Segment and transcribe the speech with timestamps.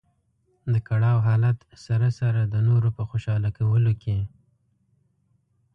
[0.73, 4.17] د کړاو حالت سره سره د نورو په خوشاله کولو کې.